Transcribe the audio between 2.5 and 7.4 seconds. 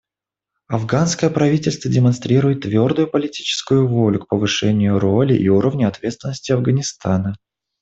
твердую политическую волю к повышению роли и уровня ответственности Афганистана.